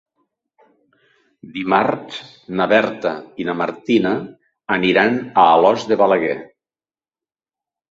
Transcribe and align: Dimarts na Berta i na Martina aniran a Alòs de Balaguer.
Dimarts 1.57 2.17
na 2.61 2.67
Berta 2.71 3.13
i 3.43 3.47
na 3.51 3.55
Martina 3.61 4.15
aniran 4.79 5.23
a 5.45 5.47
Alòs 5.53 5.87
de 5.93 6.01
Balaguer. 6.03 6.35